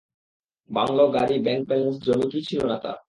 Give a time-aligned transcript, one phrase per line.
[0.69, 2.97] Bungalow, গাড়ি, bank balance, জমি কী ছিলো না তার!